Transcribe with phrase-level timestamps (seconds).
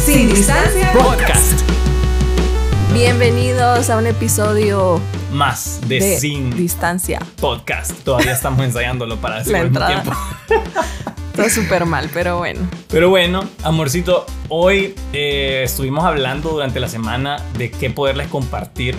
[0.00, 1.60] Sin distancia Podcast.
[2.92, 5.00] Bienvenidos a un episodio
[5.32, 7.20] Más de, de Sin distancia.
[7.40, 7.92] Podcast.
[8.04, 10.12] Todavía estamos ensayándolo para La al mismo tiempo.
[11.36, 12.60] Todo súper mal, pero bueno.
[12.88, 18.96] Pero bueno, amorcito, hoy eh, estuvimos hablando durante la semana de qué poderles compartir.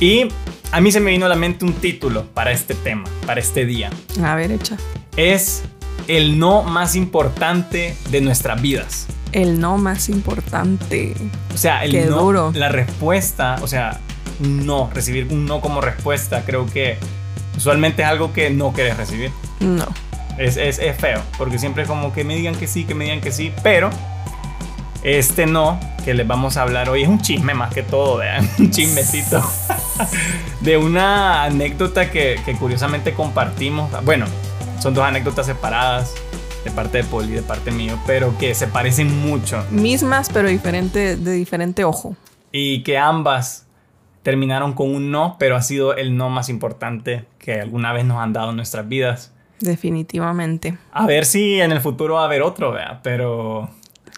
[0.00, 0.28] Y
[0.70, 3.66] a mí se me vino a la mente un título para este tema, para este
[3.66, 3.90] día.
[4.22, 4.76] A ver, echa.
[5.16, 5.64] Es
[6.06, 9.06] el no más importante de nuestras vidas.
[9.32, 11.14] El no más importante.
[11.54, 12.52] O sea, el Qué no, duro.
[12.54, 14.00] la respuesta, o sea,
[14.40, 16.98] no, recibir un no como respuesta, creo que
[17.56, 19.30] usualmente es algo que no quieres recibir.
[19.60, 19.86] No.
[20.38, 23.04] Es, es, es feo, porque siempre es como que me digan que sí, que me
[23.04, 23.90] digan que sí, pero
[25.02, 28.48] este no que les vamos a hablar hoy es un chisme más que todo, vean,
[28.58, 29.42] un chismecito
[30.60, 33.90] de una anécdota que, que curiosamente compartimos.
[34.04, 34.26] Bueno,
[34.80, 36.14] son dos anécdotas separadas
[36.64, 40.48] de parte de Poli y de parte mío, pero que se parecen mucho Mismas, pero
[40.48, 42.16] diferente, de diferente ojo.
[42.52, 43.66] y que ambas
[44.22, 48.18] terminaron con un no, pero ha sido el no más importante que alguna vez nos
[48.18, 49.32] han dado en nuestras vidas.
[49.60, 50.76] Definitivamente.
[50.92, 53.70] A ver si en el futuro va a haber otro, vea, pero...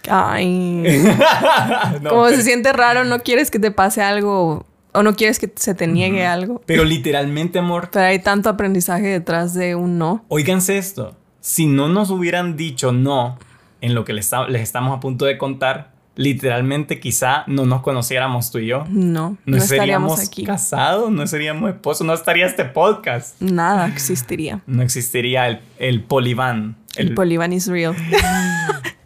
[0.09, 0.83] Ay.
[2.01, 5.39] No, Como pero, se siente raro, no quieres que te pase algo o no quieres
[5.39, 6.61] que se te niegue algo.
[6.65, 10.25] pero literalmente, amor, Pero hay tanto aprendizaje detrás de un no.
[10.27, 11.15] óiganse esto.
[11.41, 13.37] Si no nos hubieran dicho no
[13.81, 17.81] en lo que les, esta- les estamos a punto de contar, literalmente quizá no nos
[17.81, 18.85] conociéramos tú y yo.
[18.89, 20.43] No, No, no, seríamos aquí.
[20.45, 23.41] casados, no seríamos esposos, no estaría este podcast.
[23.41, 24.61] Nada existiría.
[24.67, 26.77] No existiría el, el poliván.
[26.95, 27.95] El, Polivan is real.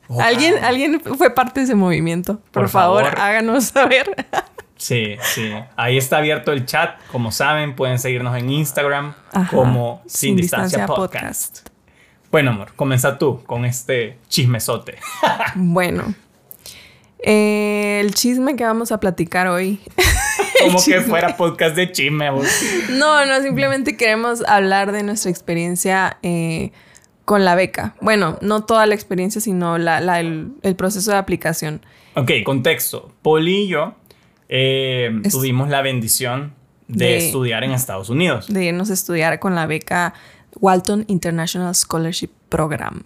[0.20, 2.36] ¿Alguien, alguien fue parte de ese movimiento.
[2.52, 3.20] Por, Por favor, favor.
[3.20, 4.06] háganos saber.
[4.78, 5.54] Sí, sí.
[5.78, 7.00] Ahí está abierto el chat.
[7.10, 9.50] Como saben, pueden seguirnos en Instagram Ajá.
[9.50, 11.70] como Sin, Distancia, podcast.
[12.36, 14.96] Bueno, amor, comienza tú con este chismesote.
[15.56, 16.14] Bueno.
[17.20, 19.80] eh, el chisme que vamos a platicar hoy.
[20.62, 22.44] Como que fuera podcast de chisme, amor.
[22.90, 26.72] No, no, simplemente queremos hablar de nuestra experiencia eh,
[27.24, 27.96] con la beca.
[28.02, 31.86] Bueno, no toda la experiencia, sino la, la- el, el proceso de aplicación.
[32.16, 33.14] Ok, contexto.
[33.22, 33.96] Poli y yo
[34.50, 36.54] eh, Es- tuvimos la bendición
[36.90, 38.48] de, De- estudiar en Estados Unidos.
[38.52, 40.14] De irnos a estudiar con la beca
[40.60, 43.04] Walton International Scholarship Program.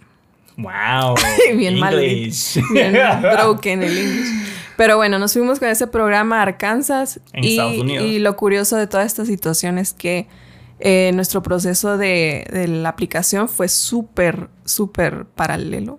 [0.56, 1.14] Wow.
[1.56, 1.98] Bien mal.
[2.72, 4.28] Bien broken el inglés.
[4.76, 7.20] Pero bueno, nos fuimos con ese programa a Arkansas.
[7.32, 8.06] En y, Estados Unidos.
[8.06, 10.26] y lo curioso de toda esta situación es que
[10.78, 15.98] eh, nuestro proceso de, de la aplicación fue súper, súper paralelo.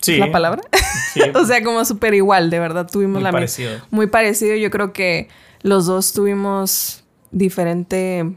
[0.00, 0.14] Sí.
[0.14, 0.62] ¿Es la palabra?
[1.12, 1.20] Sí.
[1.34, 2.88] o sea, como súper igual, de verdad.
[2.90, 3.80] Tuvimos Muy la parecido.
[3.90, 4.54] Muy parecido.
[4.54, 5.28] Yo creo que
[5.62, 8.36] los dos tuvimos diferente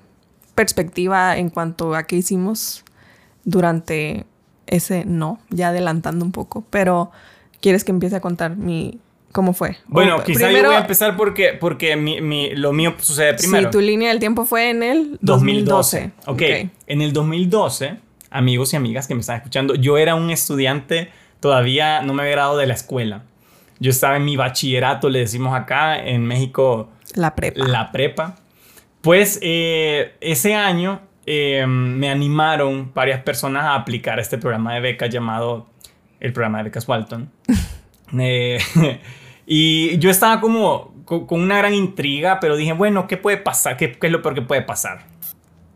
[0.57, 2.83] perspectiva en cuanto a qué hicimos
[3.45, 4.25] durante
[4.65, 6.65] ese no, ya adelantando un poco.
[6.71, 7.11] Pero,
[7.61, 8.99] ¿quieres que empiece a contar mi
[9.31, 9.77] cómo fue?
[9.87, 13.35] Bueno, O quizá yo primero- voy a empezar porque, porque mi, mi- lo mío sucede
[13.35, 13.67] primero.
[13.67, 16.11] Sí, tu línea del tiempo fue en el 2012.
[16.25, 16.65] 2012.
[16.65, 16.71] Ok.
[16.87, 17.97] En el 2012,
[18.31, 22.33] amigos y amigas que me están escuchando, yo era un estudiante, todavía no me había
[22.33, 23.23] graduado de la escuela.
[23.79, 27.63] Yo estaba en mi bachillerato, le decimos acá, en México, La prepa.
[27.67, 28.35] la prepa.
[29.07, 35.09] Pues eh, ese año eh, me animaron varias personas a aplicar este programa de becas
[35.09, 35.65] llamado
[36.19, 37.31] el programa de becas Walton.
[38.19, 38.57] Eh,
[39.47, 43.77] y yo estaba como co- con, una gran intriga, pero dije, bueno, ¿qué puede pasar?
[43.77, 45.05] ¿Qué, qué es lo peor que puede pasar?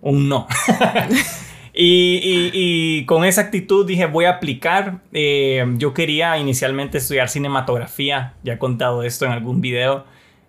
[0.02, 0.46] Un no.
[1.74, 5.00] Y, y- y con esa actitud dije, voy a aplicar.
[5.14, 10.04] Eh, yo quería inicialmente estudiar cinematografía, ya he contado esto en algún video.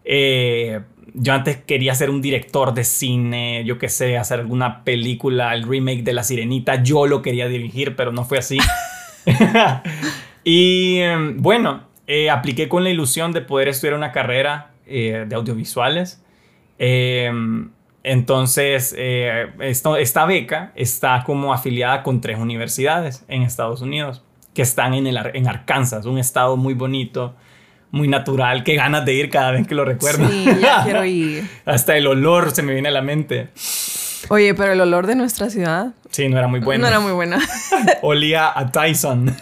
[0.05, 0.81] Eh,
[1.15, 5.65] yo antes quería ser un director de cine, yo qué sé, hacer alguna película, el
[5.65, 6.83] remake de La Sirenita.
[6.83, 8.59] Yo lo quería dirigir, pero no fue así.
[10.45, 15.35] y eh, bueno, eh, apliqué con la ilusión de poder estudiar una carrera eh, de
[15.35, 16.23] audiovisuales.
[16.79, 17.31] Eh,
[18.05, 24.23] entonces, eh, esto- esta beca está como afiliada con tres universidades en Estados Unidos
[24.55, 27.35] que están en, el, en Arkansas, un estado muy bonito,
[27.93, 30.29] muy natural, que ganas de ir cada vez que lo recuerdo.
[30.29, 31.49] Sí, ya quiero ir.
[31.65, 33.49] Hasta el olor se me viene a la mente.
[34.29, 36.83] Oye, pero el olor de nuestra ciudad Sí, no era muy bueno.
[36.83, 37.39] no era muy buena.
[38.03, 39.35] Olía a Tyson.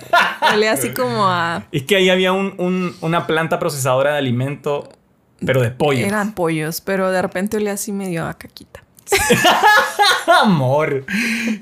[0.55, 1.65] Olía así como a...
[1.73, 4.89] es que ahí había un- un- una planta procesadora de alimento,
[5.45, 6.07] pero de pollo.
[6.07, 8.83] Eran pollos, pero de repente olía así medio a caquita.
[10.43, 11.05] Amor.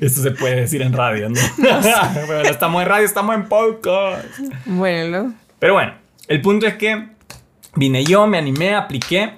[0.01, 1.41] Esto se puede decir en radio, ¿no?
[1.59, 4.27] bueno, no estamos en radio, estamos en podcast.
[4.67, 5.95] Bueno, Pero bueno,
[6.29, 7.09] el punto es que
[7.75, 9.31] vine yo, me animé, apliqué.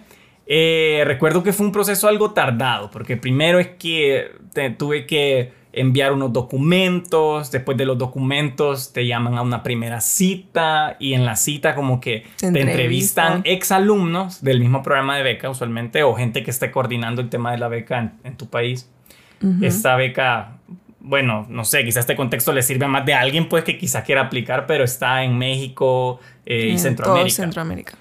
[0.46, 5.52] Eh, recuerdo que fue un proceso algo tardado, porque primero es que te- tuve que
[5.72, 11.24] enviar unos documentos, después de los documentos te llaman a una primera cita y en
[11.24, 16.42] la cita como que te entrevistan exalumnos del mismo programa de beca usualmente o gente
[16.42, 18.90] que esté coordinando el tema de la beca en, tu país.
[19.62, 20.58] Esta beca,
[21.00, 24.22] bueno, no sé, quizás este contexto le sirve más de alguien pues que quizá quiera
[24.22, 27.36] aplicar, pero está en México eh, y Centroamérica.
[27.36, 27.94] Centroamérica.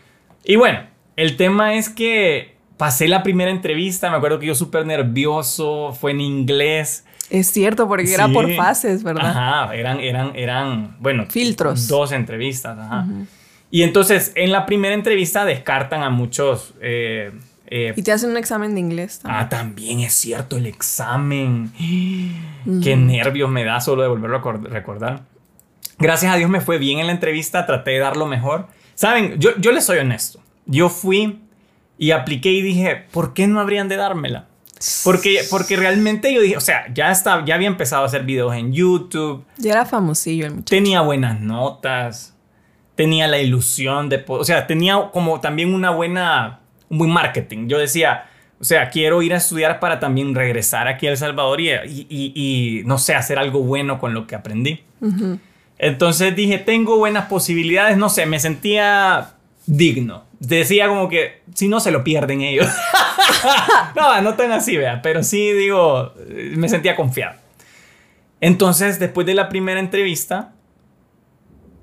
[0.44, 0.82] Y bueno,
[1.16, 6.12] el tema es que pasé la primera entrevista, me acuerdo que yo súper nervioso, fue
[6.12, 7.06] en inglés.
[7.30, 9.28] Es cierto, porque era por fases, ¿verdad?
[9.28, 11.88] Ajá, eran, eran, eran, bueno, filtros.
[11.88, 13.06] Dos entrevistas, ajá.
[13.72, 16.74] Y entonces, en la primera entrevista descartan a muchos...
[16.82, 17.32] Eh,
[17.72, 19.44] eh, y te hacen un examen de inglés también.
[19.44, 21.72] Ah, también es cierto, el examen.
[22.84, 25.22] Qué nervios me da solo de volverlo a recordar.
[26.00, 28.68] Gracias a Dios me fue bien en la entrevista, traté de dar lo mejor.
[28.96, 30.40] Saben, yo, yo les soy honesto.
[30.66, 31.42] Yo fui
[32.00, 34.48] y apliqué y dije, ¿por qué no habrían de dármela?
[35.04, 38.56] Porque, porque realmente yo dije, o sea, ya, estaba, ya había empezado a hacer videos
[38.56, 39.46] en YouTube.
[39.58, 40.70] Ya era famosillo el muchacho.
[40.70, 42.36] Tenía buenas notas.
[42.96, 44.24] Tenía la ilusión de...
[44.28, 46.62] O sea, tenía como también una buena...
[46.90, 47.68] Un buen marketing.
[47.68, 48.26] Yo decía,
[48.60, 51.72] o sea, quiero ir a estudiar para también regresar aquí a El Salvador y,
[52.10, 54.84] y, no sé, hacer algo bueno con lo que aprendí.
[55.78, 61.80] Entonces dije, tengo buenas posibilidades, no sé, me sentía digno decía como que si no
[61.80, 62.68] se lo pierden ellos.
[63.96, 66.14] no, no tan así, vea, pero sí digo,
[66.56, 67.36] me sentía confiado.
[68.42, 70.54] Entonces, después de la primera entrevista,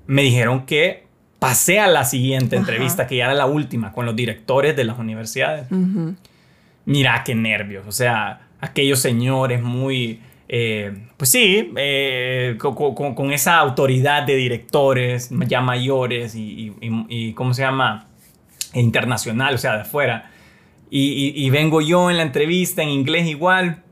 [0.07, 1.06] me dijeron que
[1.39, 4.97] pasé a la siguiente entrevista, que ya era la última, con los directores de las
[4.97, 5.67] universidades.
[6.85, 14.23] Mira qué nervios, o sea, aquellos señores muy, eh, pues sí, eh, con, esa autoridad
[14.23, 16.73] de directores ya mayores y,
[17.09, 18.07] y ¿cómo se llama?
[18.73, 20.31] internacional, o sea, de afuera.
[20.89, 23.83] Y, vengo yo en la entrevista en inglés igual.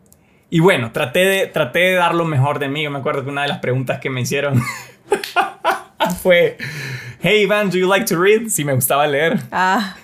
[0.49, 2.83] Y bueno, traté de, traté de dar lo mejor de mí.
[2.83, 4.61] Yo me acuerdo que una de las preguntas que me hicieron
[6.23, 6.57] fue,
[7.25, 8.49] hey Iván, do you like to read?
[8.49, 9.39] Si me gustaba leer.
[9.51, 9.95] Ah.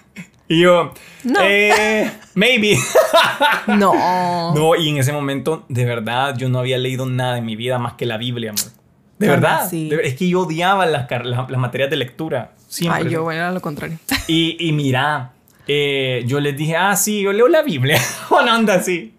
[0.48, 0.92] Y yo,
[1.24, 1.40] no.
[1.44, 2.76] Eh, maybe.
[3.68, 4.54] no.
[4.56, 7.78] No, y en ese momento, de verdad, yo no había leído nada en mi vida
[7.78, 8.72] más que la Biblia, amor.
[9.20, 9.72] De verdad.
[9.72, 12.54] es que yo odiaba las, las materias de lectura.
[12.90, 14.00] Ay, yo, bueno, era lo contrario.
[14.28, 15.34] Y, y mira,
[15.68, 18.02] eh, yo les dije, ah, sí, yo leo la Biblia.
[18.32, 19.14] o no anda así.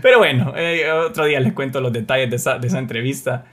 [0.00, 3.46] Pero bueno, eh, otro día les cuento los detalles de esa, de esa entrevista.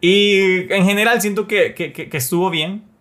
[0.00, 2.91] Y en general siento que, que, que, estuvo bien.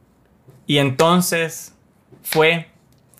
[0.71, 1.75] Y entonces
[2.23, 2.67] fue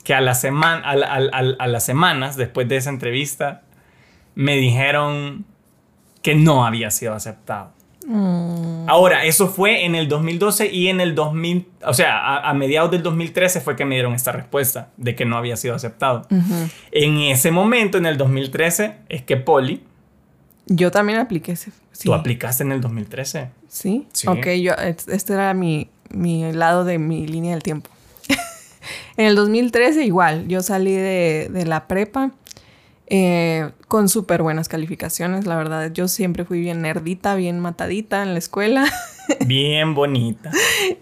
[0.06, 3.64] que a, la semana, a, a, a, las semanas después de esa entrevista
[4.36, 5.44] me dijeron
[6.22, 7.74] que no había sido aceptado.
[8.08, 8.86] Mm.
[8.88, 13.04] Ahora, eso fue en el 2012 y en el 2000, o sea, a, mediados del
[13.04, 16.26] 2013 fue que me dieron esta respuesta de que no había sido aceptado.
[16.94, 19.84] En ese momento, en el 2013, es que Poli...
[20.68, 21.74] Yo también apliqué ese.
[22.02, 23.50] ¿Tú aplicaste en el 2013?
[23.68, 24.08] ¿Sí?
[24.14, 24.30] sí.
[24.30, 27.90] Ok, yo, este era mi, mi lado de mi línea del tiempo.
[29.18, 32.32] en el 2013 igual, yo salí de, de la prepa
[33.14, 35.92] eh, con súper buenas calificaciones, la verdad.
[35.92, 38.86] Yo siempre fui bien nerdita, bien matadita en la escuela.
[39.46, 40.52] Bien bonita.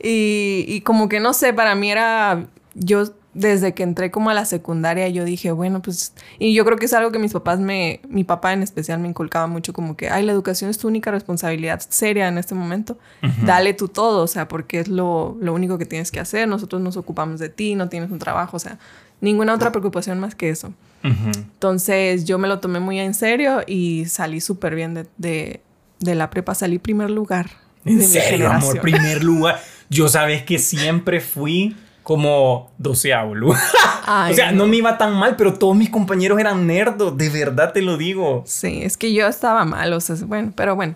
[0.04, 4.34] y, y como que no sé, para mí era, yo desde que entré como a
[4.34, 7.60] la secundaria, yo dije, bueno, pues, y yo creo que es algo que mis papás
[7.60, 10.88] me, mi papá en especial me inculcaba mucho, como que, ay, la educación es tu
[10.88, 12.98] única responsabilidad seria en este momento,
[13.46, 16.82] dale tú todo, o sea, porque es lo, lo único que tienes que hacer, nosotros
[16.82, 18.80] nos ocupamos de ti, no tienes un trabajo, o sea,
[19.22, 20.74] ninguna otra preocupación más que eso.
[21.04, 25.62] Entonces yo me lo tomé muy en serio y salí súper bien de,
[26.02, 27.50] la prepa, salí primer lugar.
[27.86, 29.62] En serio, amor, primer lugar.
[29.90, 31.76] Yo sabes que siempre fui
[32.10, 33.62] como doceavo lugar.
[34.32, 34.66] o sea, no.
[34.66, 38.42] me iba tan mal, pero todos mis compañeros eran nerdos, de verdad te lo digo.
[38.48, 40.96] Sí, es que yo estaba mal, o sea, bueno, pero bueno.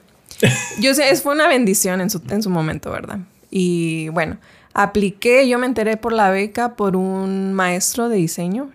[0.79, 3.19] Yo sé, fue una bendición en su, en su momento, ¿verdad?
[3.51, 4.37] Y bueno,
[4.73, 8.71] apliqué, yo me enteré por la beca por un maestro de diseño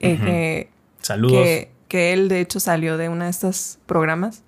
[0.00, 0.68] eh,
[1.00, 1.46] Saludos.
[1.86, 4.42] Que, él, de hecho, salió de una de estos programas,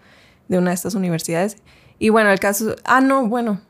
[0.49, 1.59] de una de estas universidades.
[2.01, 2.75] Y bueno, el caso.
[2.85, 3.61] Ah, no, bueno.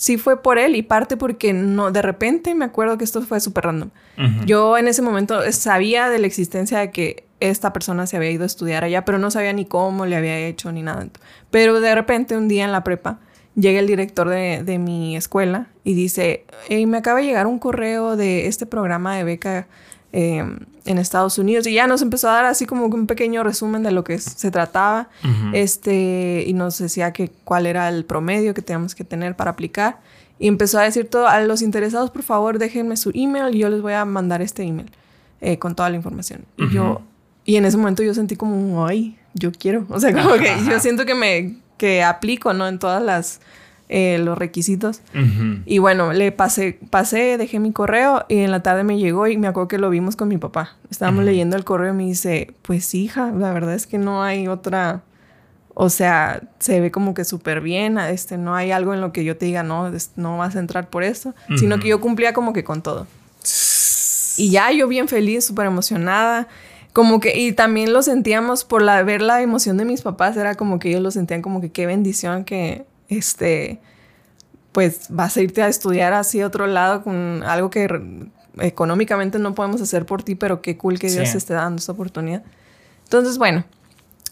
[0.00, 3.38] Sí fue por él y parte porque no, de repente me acuerdo que esto fue
[3.38, 3.90] súper random.
[4.46, 8.44] Yo en ese momento sabía de la existencia de que esta persona se había ido
[8.44, 11.06] a estudiar allá, pero no sabía ni cómo le había hecho ni nada.
[11.50, 13.18] Pero de repente un día en la prepa
[13.56, 17.58] llega el director de, de mi escuela y dice, hey, me acaba de llegar un
[17.58, 19.68] correo de este programa de beca
[20.12, 20.58] Em,
[20.90, 21.66] en Estados Unidos.
[21.66, 24.50] Y ya nos empezó a dar así como un pequeño resumen de lo que se
[24.50, 25.08] trataba
[25.52, 30.00] este y nos decía que cuál era el promedio que teníamos que tener para aplicar.
[30.38, 33.68] Y empezó a decir todo a los interesados por favor déjenme su email y yo
[33.68, 34.90] les voy a mandar este email
[35.42, 37.02] eh, con toda la información y yo
[37.44, 40.80] y en ese momento yo sentí como ay yo quiero o sea como que yo
[40.80, 42.68] siento que me que aplico, ¿no?
[42.68, 43.40] En todas las
[43.92, 45.02] eh, los requisitos.
[45.66, 49.36] Y bueno, le pasé, pasé, dejé mi correo y en la tarde me llegó y
[49.36, 50.76] me acuerdo que lo vimos con mi papá.
[50.90, 54.46] Estábamos leyendo el correo y me dice, pues hija, la verdad es que no hay
[54.46, 55.02] otra,
[55.74, 59.24] o sea, se ve como que súper bien, este, no hay algo en lo que
[59.24, 62.52] yo te diga, no, no vas a entrar por esto, sino que yo cumplía como
[62.52, 63.08] que con todo.
[64.36, 66.46] Y ya yo bien feliz, súper emocionada
[66.92, 70.54] como que, y también lo sentíamos por la, ver la emoción de mis papás, era
[70.56, 73.80] como que ellos lo sentían como que qué bendición que, este,
[74.72, 77.88] pues vas a irte a estudiar así a otro lado con algo que
[78.60, 81.92] económicamente no podemos hacer por ti, pero qué cool que Dios te esté dando esta
[81.92, 82.42] oportunidad.
[83.04, 83.64] Entonces, bueno,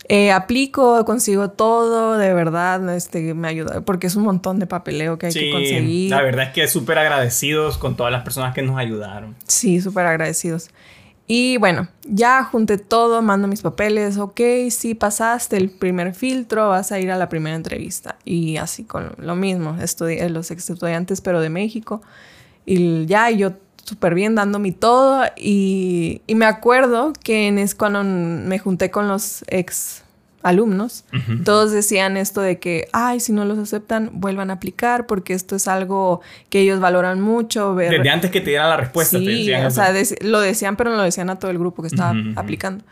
[0.09, 5.19] eh, aplico, consigo todo, de verdad, este, me ayuda, porque es un montón de papeleo
[5.19, 6.11] que hay que conseguir.
[6.11, 9.37] La verdad es que súper agradecidos con todas las personas que nos ayudaron.
[9.47, 10.71] Sí, súper agradecidos.
[11.31, 16.91] Y bueno, ya junté todo, mando mis papeles, ok, sí pasaste el primer filtro, vas
[16.91, 18.17] a ir a la primera entrevista.
[18.25, 22.01] Y así con lo mismo, estudié los estudiantes, pero de México.
[22.65, 23.53] Y ya yo
[23.85, 25.25] súper bien dando mi todo.
[25.37, 30.05] Y, y, me acuerdo que en es cuando me junté con los ex
[30.42, 31.04] alumnos,
[31.45, 35.57] todos decían esto de que, ay, si no los aceptan, vuelvan a aplicar porque esto
[35.57, 37.75] es algo que ellos valoran mucho.
[37.75, 37.90] Ver...
[37.90, 39.18] Desde antes que te dieran la respuesta.
[39.18, 42.14] Sí, o sea, lo decían, pero no lo decían a todo el grupo que estaba
[42.37, 42.85] aplicando.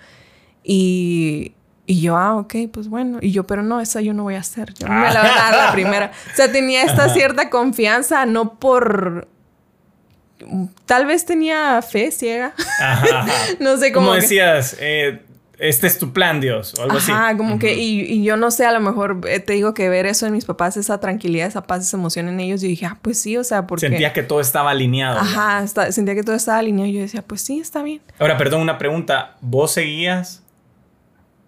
[0.62, 1.52] Y,
[1.86, 3.18] y yo, ah, ok, pues bueno.
[3.20, 4.74] Y yo, pero no, esa yo no voy a hacer.
[4.74, 6.10] Yo no me la voy a dar la primera.
[6.32, 9.28] O sea, tenía esta cierta confianza, no por...
[10.84, 12.54] Tal vez tenía fe ciega.
[13.60, 14.08] no sé cómo.
[14.08, 15.22] Como decías, eh,
[15.58, 17.10] este es tu plan, Dios, o algo así.
[17.10, 20.06] Ajá, como que, y, yo no sé, a lo mejor eh, te digo que ver
[20.06, 22.98] eso en mis papás, esa tranquilidad, esa paz, esa emoción en ellos, yo dije, ah,
[23.00, 23.86] pues sí, o sea, porque...
[23.86, 25.18] Sentía que todo estaba alineado.
[25.18, 28.02] Ajá, sentía que todo estaba alineado, y yo decía, pues sí, está bien.
[28.18, 30.42] Ahora, perdón, una pregunta, ¿vos seguías...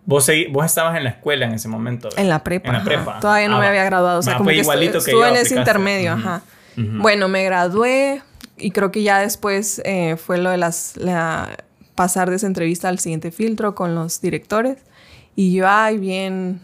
[0.07, 2.09] Vos, vos estabas en la escuela en ese momento.
[2.17, 2.69] En la prepa.
[2.69, 3.21] En la prepa.
[3.21, 4.21] Todavía no me ah, había graduado.
[4.21, 6.41] O sea, como que igualito estuve en ese intermedio, ajá.
[6.77, 8.23] Bueno, me gradué
[8.57, 11.59] y creo que ya después eh, fue lo de las, la,
[11.99, 14.77] pasar de esa entrevista al siguiente filtro con los directores.
[15.35, 16.61] Y yo, ay, bien,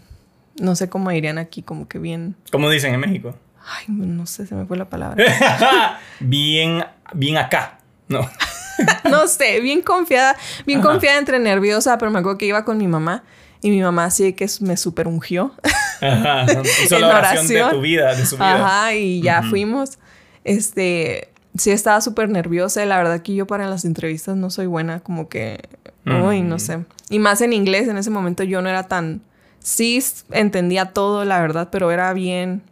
[0.60, 2.36] no sé cómo dirían aquí, como que bien.
[2.52, 3.34] ¿Cómo dicen en México?
[3.66, 5.98] Ay, no sé, se me fue la palabra.
[6.20, 8.30] bien, bien acá, ¿no?
[9.10, 10.36] no sé, bien confiada,
[10.66, 13.24] bien confiada entre nerviosa, pero me acuerdo que iba con mi mamá
[13.60, 15.52] y mi mamá sí que me super ungió.
[16.00, 16.46] Ajá,
[16.84, 18.54] hizo la oración, de tu vida, de su vida.
[18.54, 19.98] Ajá, y ya fuimos.
[20.44, 24.66] Este, sí estaba súper nerviosa y la verdad que yo para las entrevistas no soy
[24.66, 25.60] buena, como que,
[26.06, 26.84] uy, no sé.
[27.10, 29.22] Y más en inglés, en ese momento yo no era tan,
[29.60, 32.62] sí entendía todo, la verdad, pero era bien,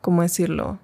[0.00, 0.78] ¿cómo decirlo?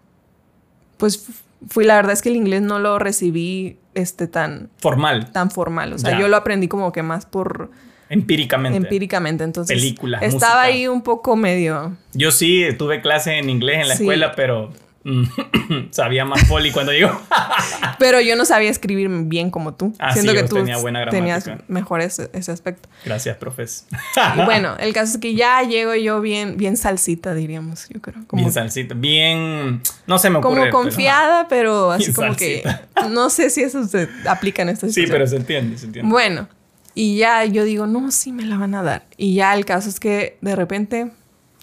[0.96, 1.26] Pues
[1.68, 4.70] fui, la verdad es que el inglés no lo recibí, este, tan...
[4.78, 5.30] Formal.
[5.32, 7.70] Tan formal, o sea, yo lo aprendí como que más por...
[8.08, 8.76] Empíricamente.
[8.76, 9.76] Empíricamente, entonces.
[9.76, 10.22] Películas.
[10.22, 11.96] Estaba ahí un poco medio.
[12.14, 14.70] Yo sí tuve clase en inglés en la escuela, pero
[15.90, 17.20] sabía más poli cuando llegó.
[17.98, 19.94] Pero yo no sabía escribir bien como tú.
[19.98, 22.88] Ah, Siento que tú tenía buena tenías mejor ese, aspecto.
[23.04, 23.86] Gracias, profes.
[24.44, 28.22] bueno, el caso es que ya llego yo bien, bien salsita, diríamos, yo creo.
[28.32, 29.80] bien salsita, bien...
[30.06, 30.70] No se me ocurre.
[30.70, 32.62] Como confiada, pero, así como que...
[33.10, 35.06] No sé si eso se aplica en esta situación.
[35.06, 36.10] Sí, pero se entiende, se entiende.
[36.10, 36.48] Bueno,
[36.94, 39.04] y ya yo digo, no, sí me la van a dar.
[39.16, 41.10] Y ya el caso es que de repente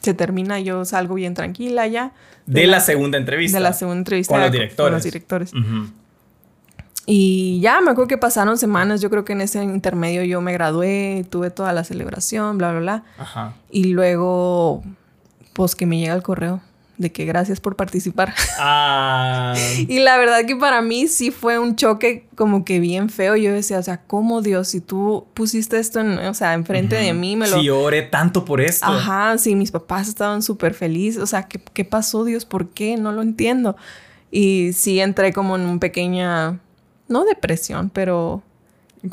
[0.03, 2.11] se termina, yo salgo bien tranquila ya
[2.45, 3.57] de, la, segunda entrevista.
[3.57, 4.33] De la segunda entrevista.
[4.33, 4.85] Con los directores.
[4.85, 5.53] Con los directores.
[7.05, 10.53] Y ya me acuerdo que pasaron semanas, yo creo que en ese intermedio yo me
[10.53, 13.03] gradué, tuve toda la celebración, bla, bla, bla.
[13.17, 13.55] Ajá.
[13.69, 14.83] Y luego,
[15.53, 16.61] pues que me llega el correo
[16.97, 18.33] de que gracias por participar.
[18.65, 19.55] Ah.
[19.77, 23.35] y la verdad que para mí sí fue un choque como que bien feo.
[23.35, 24.69] Yo decía, o sea, ¿cómo Dios?
[24.69, 27.59] Si tú pusiste esto, en, o sea, enfrente de mí, me lo...
[27.59, 28.85] Si oré tanto por esto.
[28.85, 31.21] Ajá, sí, mis papás estaban súper felices.
[31.21, 32.45] O sea, ¿qué, ¿qué pasó Dios?
[32.45, 32.95] ¿Por qué?
[32.95, 33.75] No lo entiendo.
[34.31, 36.59] Y sí entré como en un pequeña,
[37.07, 38.43] no depresión, pero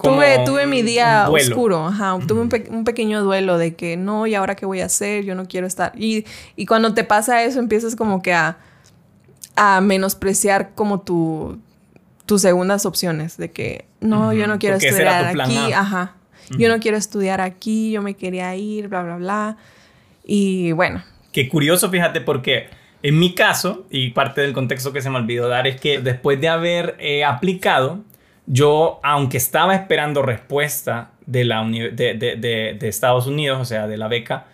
[0.03, 4.55] tuve, tuve mi día oscuro, ajá, tuve un, pequeño duelo de que no, ¿y ahora
[4.55, 5.25] qué voy a hacer?
[5.25, 5.93] Yo no quiero estar.
[5.97, 6.25] Y,
[6.57, 8.59] y cuando te pasa eso, empiezas como que a,
[9.57, 11.59] a menospreciar como tu,
[12.27, 16.15] tus segundas opciones, de que no, yo no quiero estudiar aquí, ajá,
[16.51, 19.57] yo no quiero estudiar aquí, yo me quería ir, bla, bla, bla.
[20.25, 21.03] Y bueno.
[21.33, 22.69] Qué curioso, fíjate, porque
[23.03, 26.41] en mi caso, y parte del contexto que se me olvidó dar, es que después
[26.41, 28.01] de haber eh, aplicado,
[28.53, 34.47] yo, aunque estaba esperando respuesta de, la de, Estados Unidos, o sea, de la beca,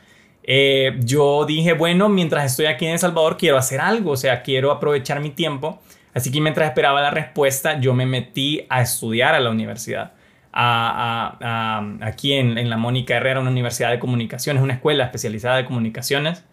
[0.42, 4.42] eh, yo dije, bueno, mientras estoy aquí en El Salvador, quiero hacer algo, o sea,
[4.42, 5.80] quiero aprovechar mi tiempo.
[6.12, 10.12] Así que mientras esperaba la respuesta, yo me metí a estudiar a la universidad.
[10.52, 16.44] aquí en, en, la Mónica Herrera, una universidad de comunicaciones, una escuela especializada de comunicaciones.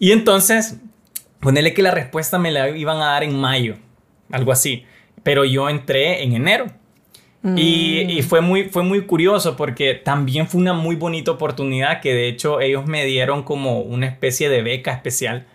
[0.00, 0.80] Y entonces,
[1.38, 3.76] ponele que la respuesta me la iban a dar en mayo,
[4.32, 4.84] algo así.
[5.24, 6.66] Pero yo entré en enero.
[7.56, 12.26] Y, fue, muy, fue muy curioso porque también fue una muy bonita oportunidad que de
[12.26, 15.46] hecho ellos me dieron como una especie de beca especial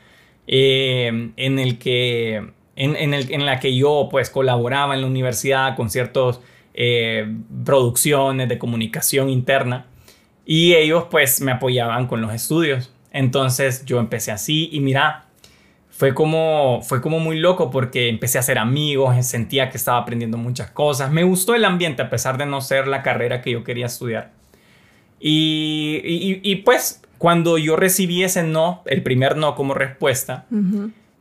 [0.46, 2.44] eh, en el que
[2.76, 6.40] en, el, en, la que yo pues colaboraba en la universidad con ciertas
[6.76, 7.28] eh,
[7.66, 9.88] producciones de comunicación interna
[10.46, 12.94] y ellos pues me apoyaban con los estudios.
[13.12, 15.26] Entonces yo empecé así y mira,
[16.00, 20.38] fue como, fue como muy loco porque empecé a hacer amigos, sentía que estaba aprendiendo
[20.38, 21.12] muchas cosas.
[21.12, 24.32] Me gustó el ambiente a pesar de no ser la carrera que yo quería estudiar.
[25.20, 30.46] Y, y, pues cuando yo recibí ese no, el primer no como respuesta,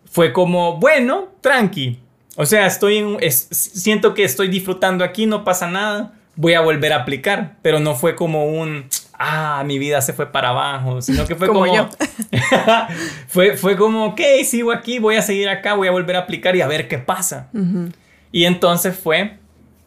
[0.04, 1.99] fue como, bueno, tranqui.
[2.37, 6.92] O sea, estoy en, siento que estoy disfrutando aquí, no pasa nada, voy a volver
[6.92, 8.85] a aplicar, pero no fue como un,
[9.18, 11.88] ah, mi vida se fue para abajo, sino que fue como, yo.
[13.28, 16.56] fue, fue como, ok, sigo aquí, voy a seguir acá, voy a volver a aplicar
[16.56, 17.48] y a ver qué pasa.
[18.30, 19.38] Y entonces fue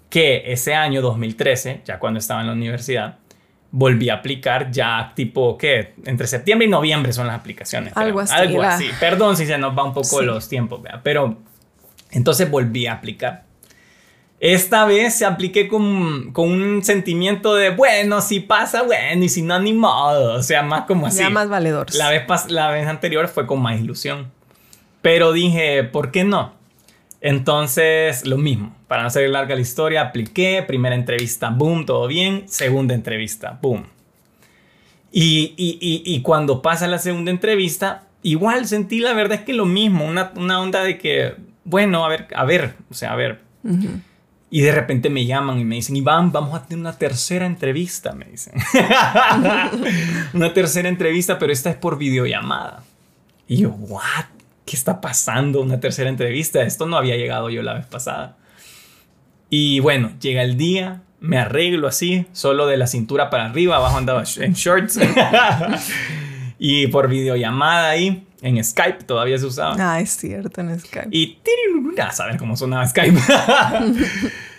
[0.09, 3.17] que ese año 2013, ya cuando estaba en la universidad,
[3.71, 5.93] volví a aplicar ya tipo, ¿qué?
[6.05, 7.95] Entre septiembre y noviembre son las aplicaciones.
[7.95, 8.33] Algo así.
[8.35, 8.89] Algo así.
[8.99, 11.37] Perdón si se nos va un poco los tiempos, pero
[12.11, 13.45] entonces volví a aplicar.
[14.41, 19.43] Esta vez se apliqué con, con, un sentimiento de, bueno, si pasa, bueno, y si
[19.43, 20.33] no, ni modo.
[20.33, 21.19] O sea, más como así.
[21.19, 21.93] Ya más valedor.
[21.93, 24.31] La vez, la vez anterior fue con más ilusión.
[25.03, 26.55] Pero dije, ¿por qué no?
[27.21, 28.75] Entonces, lo mismo.
[28.87, 30.63] Para no hacer larga la historia, apliqué.
[30.67, 32.45] Primera entrevista, boom, todo bien.
[32.47, 33.85] Segunda entrevista, boom.
[35.11, 39.53] Y, y, y, y cuando pasa la segunda entrevista, igual sentí la verdad es que
[39.53, 40.03] lo mismo.
[40.03, 43.39] Una, una onda de que, bueno, a ver, a ver, o sea, a ver.
[44.53, 48.11] Y de repente me llaman y me dicen, Iván, vamos a tener una tercera entrevista,
[48.11, 48.53] me dicen.
[50.33, 52.83] una tercera entrevista, pero esta es por videollamada.
[53.47, 54.25] Y yo, ¿what?
[54.65, 55.61] ¿Qué está pasando?
[55.61, 56.63] Una tercera entrevista.
[56.63, 58.35] Esto no había llegado yo la vez pasada.
[59.49, 63.99] Y bueno, llega el día, me arreglo así, solo de la cintura para arriba, abajo
[63.99, 64.99] andaba en shorts.
[66.59, 69.77] y por videollamada ahí, en Skype todavía se usaba.
[69.79, 71.07] Ah, es cierto, en Skype.
[71.09, 71.37] Y
[71.99, 73.17] a saber cómo sonaba Skype.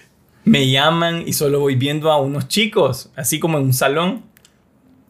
[0.45, 4.25] me llaman y solo voy viendo a unos chicos, así como en un salón,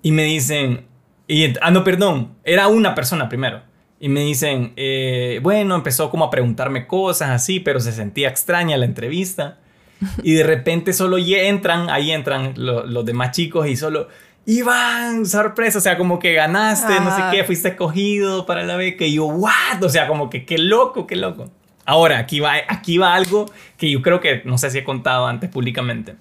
[0.03, 0.87] y me dicen,
[1.27, 3.63] y, ah, no, perdón, era una persona primero.
[4.01, 8.77] Y me dicen, eh, bueno, empezó como a preguntarme cosas así, pero se sentía extraña
[8.77, 9.59] la entrevista.
[10.25, 14.09] Y de repente solo entran, ahí entran los demás chicos y solo,
[14.45, 19.05] Iván, sorpresa, o sea, como que ganaste, no sé qué, fuiste escogido para la beca.
[19.05, 19.81] Y yo, what?
[19.81, 21.49] O sea, como que qué loco, qué loco.
[21.85, 25.27] Ahora, aquí va, aquí va algo que yo creo que no sé si he contado
[25.27, 26.15] antes públicamente.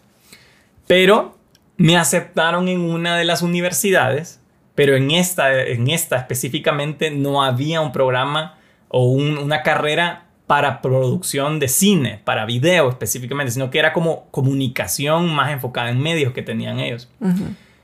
[0.88, 1.38] Pero
[1.78, 4.40] me aceptaron en una de las universidades,
[4.76, 11.60] pero en esta, en esta específicamente no había un programa o una carrera para producción
[11.60, 16.42] de cine, para video específicamente, sino que era como comunicación más enfocada en medios que
[16.42, 17.08] tenían ellos.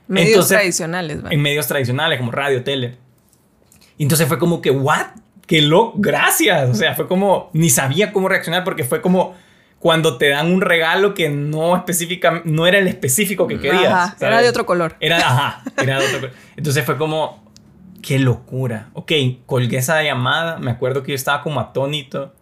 [0.06, 2.96] Medios tradicionales, En medios tradicionales, como radio, tele.
[3.98, 5.06] Entonces fue como que, ¿what?
[5.48, 5.94] ¡Qué lo!
[5.96, 6.68] Gracias.
[6.68, 9.34] O sea, fue como, ni sabía cómo reaccionar porque fue como
[9.78, 14.14] cuando te dan un regalo que no específica, no era el específico que querías.
[14.20, 14.96] era de otro color.
[15.00, 16.34] Era, ajá, era de otro color.
[16.54, 17.50] Entonces fue como,
[18.02, 18.90] qué locura.
[18.92, 19.12] Ok,
[19.46, 22.34] colgué esa llamada, me acuerdo que yo estaba como atónito.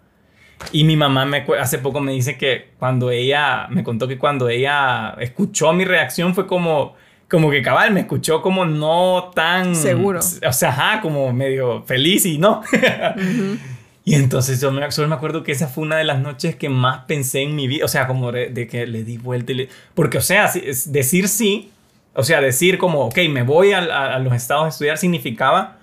[0.72, 4.48] Y mi mamá me, hace poco me dice que cuando ella, me contó que cuando
[4.48, 6.96] ella escuchó mi reacción fue como,
[7.28, 10.20] como que cabal me escuchó como no tan seguro.
[10.20, 12.62] O sea, ajá, como medio feliz y no.
[14.08, 16.68] Y entonces yo me, solo me acuerdo que esa fue una de las noches que
[16.68, 19.68] más pensé en mi vida, o sea, como de, que le di vuelta y le...
[19.94, 20.48] Porque, o sea,
[20.86, 21.72] decir sí,
[22.14, 25.78] o sea, decir como, ok, me voy a, a, los estados a estudiar significaba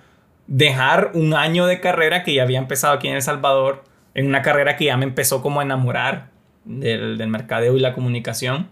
[0.46, 4.40] dejar un año de carrera que ya había empezado aquí en El Salvador, en una
[4.40, 6.28] carrera que ya me empezó como a enamorar
[6.64, 8.68] del, del mercadeo y la comunicación,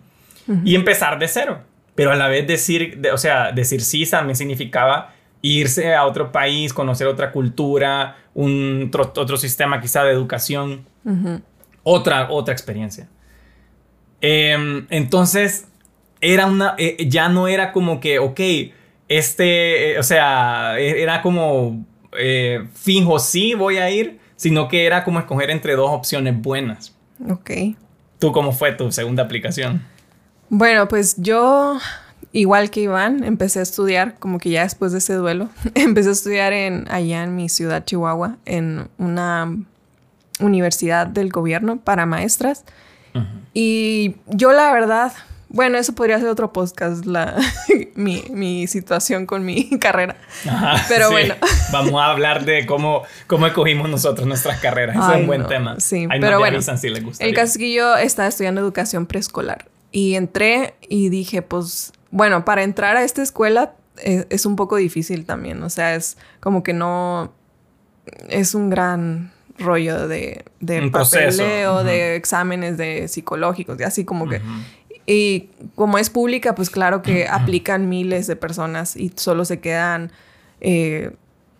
[0.65, 1.61] y empezar de cero
[1.95, 6.73] pero a la vez decir, o sea, decir sí también significaba irse a otro país,
[6.73, 10.87] conocer otra cultura, un otro, sistema quizá de educación,
[11.83, 13.09] otra, otra experiencia.
[14.21, 15.67] Em, entonces,
[16.21, 18.41] era una, eh, ya no era como que, ok,
[19.09, 21.85] este, eh, o sea, e, era como,
[22.17, 26.97] eh, fijo, sí voy a ir, sino que era como escoger entre dos opciones buenas.
[27.29, 27.51] Ok.
[28.21, 29.85] ¿Tú cómo fue tu segunda aplicación?
[30.55, 31.79] Bueno, pues yo,
[32.33, 36.13] igual que Iván, empecé a estudiar, como que ya después de ese duelo, empecé a
[36.13, 39.57] estudiar en, allá en mi ciudad, Chihuahua, en una
[40.41, 42.67] universidad del gobierno para maestras.
[43.55, 45.15] Y yo la verdad,
[45.49, 47.35] bueno, eso podría ser otro podcast, la,
[47.95, 50.17] mi, mi situación con mi carrera.
[50.87, 51.35] Pero bueno.
[51.73, 54.97] Vamos a hablar de cómo, cómo escogimos nosotros nuestras carreras.
[54.97, 55.81] Es un buen tema.
[55.81, 56.59] Sí, pero bueno.
[56.59, 62.45] el caso es que yo estaba estudiando educación preescolar y entré y dije, pues, bueno,
[62.45, 65.63] para entrar a esta escuela es, es un poco difícil también.
[65.63, 67.33] O sea, es como que no.
[68.29, 74.41] Es un gran rollo de, de papeleo, de exámenes de psicológicos, y así como que...
[75.05, 80.13] Y como es pública, pues claro que aplican miles de personas y solo se quedan
[80.61, 81.11] eh,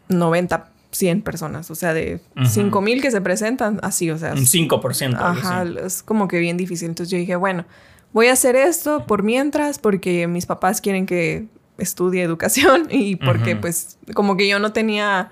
[0.09, 1.71] 90, 100 personas.
[1.71, 4.33] O sea, de cinco mil que se presentan, así, o sea...
[4.33, 5.17] Un 5%.
[5.19, 6.89] Ajá, es como que bien difícil.
[6.89, 7.65] Entonces yo dije, bueno,
[8.13, 11.47] voy a hacer esto por mientras porque mis papás quieren que
[11.79, 15.31] estudie educación y porque pues como que yo no tenía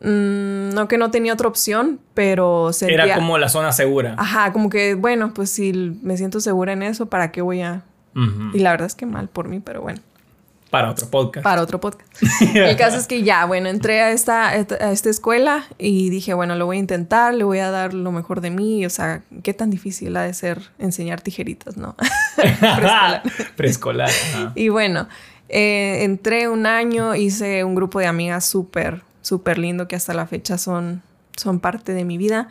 [0.00, 3.04] Mm, no que no tenía otra opción, pero sentía...
[3.04, 4.14] Era como la zona segura.
[4.16, 5.72] Ajá, como que, bueno, pues si
[6.02, 7.82] me siento segura en eso, ¿para qué voy a...?
[8.52, 10.00] Y la verdad es que mal por mí, pero bueno.
[10.70, 11.44] Para otro podcast.
[11.44, 12.10] Para otro podcast.
[12.54, 16.54] El caso es que ya, bueno, entré a esta, a esta escuela y dije, bueno,
[16.54, 18.86] lo voy a intentar, le voy a dar lo mejor de mí.
[18.86, 21.96] O sea, qué tan difícil ha de ser enseñar tijeritas, ¿no?
[22.36, 23.22] Preescolar.
[23.56, 24.10] Preescolar.
[24.54, 25.08] Y bueno,
[25.48, 30.26] eh, entré un año, hice un grupo de amigas súper súper lindo que hasta la
[30.26, 31.02] fecha son,
[31.36, 32.48] son parte de mi vida.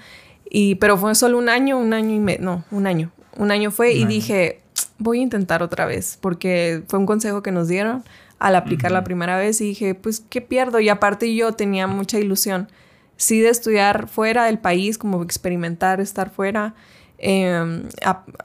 [0.50, 3.12] Y, pero fue solo un año, un año y medio, no, un año.
[3.38, 4.62] Un año fue y dije,
[5.00, 8.04] voy a intentar otra vez, porque fue un consejo que nos dieron
[8.38, 10.80] al aplicar la primera vez y dije, pues, ¿qué pierdo?
[10.80, 12.70] Y aparte yo tenía mucha ilusión,
[13.18, 16.74] sí, de estudiar fuera del país, como experimentar, estar fuera.
[17.22, 17.84] Em,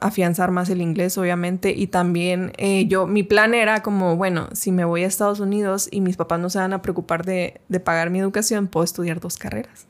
[0.01, 1.73] afianzar más el inglés, obviamente.
[1.73, 5.87] Y también eh, yo, mi plan era como, bueno, si me voy a Estados Unidos
[5.91, 9.21] y mis papás no se van a preocupar de, de pagar mi educación, puedo estudiar
[9.21, 9.87] dos carreras.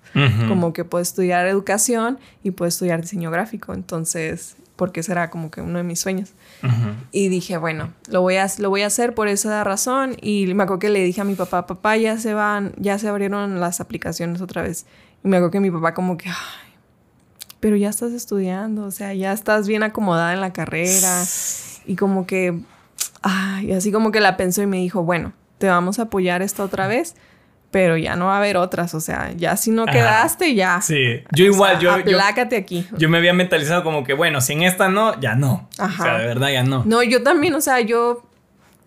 [0.48, 3.74] Como que puedo estudiar educación y puedo estudiar diseño gráfico.
[3.74, 6.34] Entonces, porque será como que uno de mis sueños.
[7.12, 10.18] Y dije, bueno, lo voy, a, lo voy a hacer por esa razón.
[10.22, 13.08] Y me acuerdo que le dije a mi papá, papá, ya se van, ya se
[13.08, 14.86] abrieron las aplicaciones otra vez.
[15.24, 16.30] Y me acuerdo que mi papá como que,
[17.60, 21.24] pero ya estás estudiando, o sea, ya estás bien acomodada en la carrera
[21.86, 22.60] y como que,
[23.22, 26.64] ay, así como que la pensó y me dijo, bueno, te vamos a apoyar esta
[26.64, 27.16] otra vez,
[27.76, 30.80] pero ya no va a haber otras, o sea, ya si no quedaste, ya.
[30.80, 31.92] Sí, yo igual, yo...
[31.92, 32.88] Aplácate aquí.
[32.98, 35.68] Yo me había mentalizado como que, bueno, si en esta no, ya no.
[35.78, 36.02] Ajá.
[36.02, 36.86] O sea, de verdad ya no.
[36.86, 38.24] No, yo también, o sea, yo...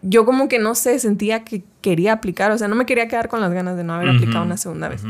[0.00, 3.28] Yo como que no sé, sentía que quería aplicar, o sea, no me quería quedar
[3.28, 5.02] con las ganas de no haber aplicado una segunda vez.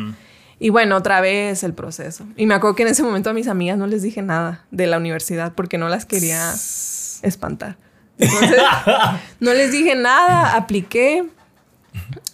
[0.59, 2.27] Y bueno, otra vez el proceso.
[2.37, 4.88] Y me acuerdo que en ese momento a mis amigas no les dije nada de
[4.88, 6.51] la universidad porque no las quería
[7.23, 7.77] espantar.
[8.19, 8.61] Entonces,
[9.38, 11.29] no les dije nada, apliqué,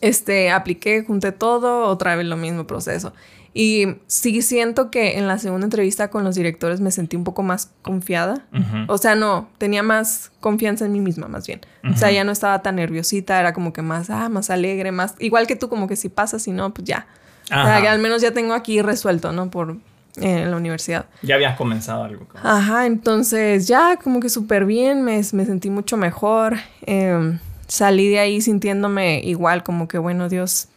[0.01, 3.13] este, apliqué, junté todo, otra vez lo mismo proceso.
[3.57, 7.45] Y sí siento que en la segunda entrevista con los directores me sentí un poco
[7.45, 8.45] más confiada.
[8.89, 11.61] O sea, no, tenía más confianza en mí misma, más bien.
[11.89, 15.15] O sea, ya no estaba tan nerviosita, era como que más, ah, más alegre, más,
[15.21, 17.07] igual que tú, como que si pasa, si no, pues ya.
[17.45, 19.51] O sea, que al menos ya tengo aquí resuelto, ¿no?
[19.51, 19.77] Por
[20.17, 21.07] en la universidad.
[21.23, 22.27] Ya habías comenzado algo.
[22.43, 26.57] Ajá, entonces ya como que súper bien, me, me, sentí mucho mejor.
[26.87, 30.69] Em, salí de ahí sintiéndome igual, como que, bueno, Dios,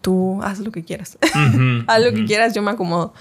[0.00, 1.18] tú haz lo que quieras.
[1.86, 3.14] haz lo que quieras, yo me acomodo.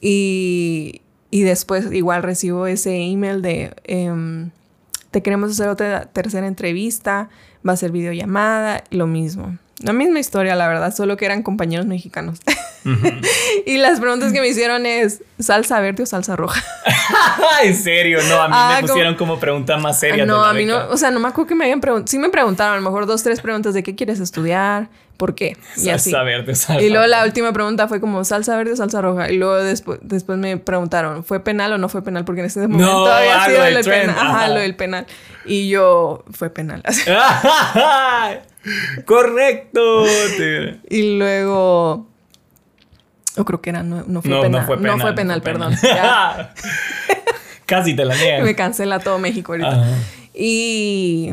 [0.00, 1.00] Y,
[1.30, 4.50] y, después igual recibo ese email de, em,
[5.10, 7.28] te queremos hacer otra tercera entrevista,
[7.66, 9.58] va a ser videollamada, lo mismo.
[9.82, 12.38] La misma historia, la verdad, solo que eran compañeros mexicanos.
[13.66, 16.62] y las preguntas que me hicieron es, ¿salsa verde o salsa roja?
[17.64, 18.20] ¿En serio?
[18.28, 20.26] No, a mí me ah, pusieron como, preguntas más serias.
[20.26, 22.08] No, a mí no, o sea, no me acuerdo que me habían preguntado.
[22.08, 25.56] Sí me preguntaron, a lo mejor dos, tres preguntas de qué quieres estudiar, por qué.
[25.76, 29.00] Y salsa verde, salsa Y luego la última pregunta fue como, ¿salsa verde o salsa
[29.00, 29.30] roja?
[29.30, 32.24] Y luego después, después me preguntaron, ¿fue penal o no fue penal?
[32.24, 34.16] Porque en ese momento no, había sido el penal.
[34.18, 35.06] Ajá, lo del penal.
[35.44, 36.82] Y yo, fue penal.
[39.06, 40.04] Correcto.
[40.88, 42.06] y luego.
[43.36, 44.50] O creo que era, no, fue penal.
[44.50, 45.74] No fue penal, no fue penal perdón.
[47.66, 48.44] Casi te la niegan.
[48.44, 49.86] Me cancela todo México ahorita.
[50.34, 51.32] Y,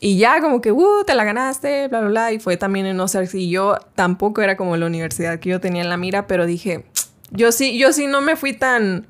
[0.00, 2.32] y ya como que, uh, te la ganaste, bla, bla, bla.
[2.32, 5.82] Y fue también en ser si yo tampoco era como la universidad que yo tenía
[5.82, 6.84] en la mira, pero dije,
[7.30, 9.06] yo sí, yo sí no me fui tan...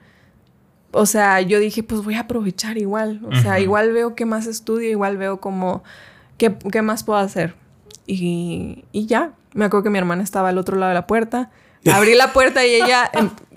[0.93, 3.21] O sea, yo dije, pues voy a aprovechar igual.
[3.31, 5.83] O sea, igual veo qué más estudio, igual veo como
[6.39, 7.55] ¿qué, qué más puedo hacer?
[8.07, 11.51] Y, y, ya, me acuerdo que mi hermana estaba al otro lado de la puerta.
[11.93, 13.11] Abrí la puerta y ella,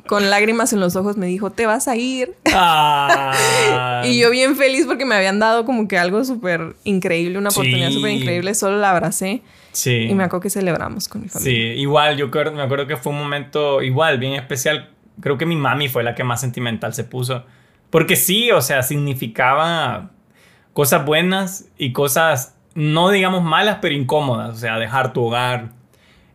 [0.08, 2.36] con lágrimas en los ojos, me dijo, te vas a ir.
[2.54, 4.02] Ah.
[4.06, 7.92] y yo bien feliz porque me habían dado como que algo súper increíble, una oportunidad
[7.92, 9.42] súper increíble, solo la abracé.
[9.72, 10.08] Sí.
[10.10, 11.54] Y me acuerdo que celebramos con mi familia.
[11.54, 14.90] Sí, igual, yo me acuerdo que fue un momento igual, bien especial.
[15.22, 17.46] Creo que mi mami fue la que más sentimental se puso.
[17.90, 20.12] Porque sí, o sea, significaba
[20.74, 24.56] cosas buenas y cosas, no digamos malas, pero incómodas.
[24.56, 25.72] O sea, dejar tu hogar,